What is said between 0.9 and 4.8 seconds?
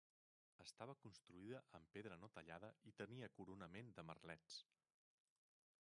construïda amb pedra no tallada i tenia coronament de merlets.